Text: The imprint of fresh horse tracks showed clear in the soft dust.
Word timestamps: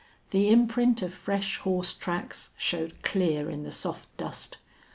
The 0.31 0.49
imprint 0.49 1.03
of 1.03 1.13
fresh 1.13 1.57
horse 1.59 1.93
tracks 1.93 2.49
showed 2.57 3.03
clear 3.03 3.51
in 3.51 3.61
the 3.61 3.71
soft 3.71 4.09
dust. 4.17 4.57